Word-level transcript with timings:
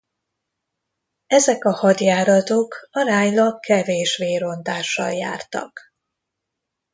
Ezek 1.27 1.65
a 1.65 1.71
hadjáratok 1.71 2.87
aránylag 2.91 3.59
kevés 3.59 4.17
vérontással 4.17 5.11
jártak. 5.13 5.79